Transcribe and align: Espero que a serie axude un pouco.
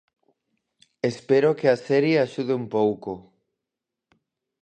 Espero 1.11 1.49
que 1.59 1.67
a 1.69 1.81
serie 1.87 2.15
axude 2.25 2.53
un 2.61 2.65
pouco. 2.75 3.11